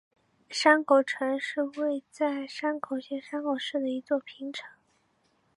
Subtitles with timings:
[0.49, 4.67] 山口城是位在山口县山口市的一座平城。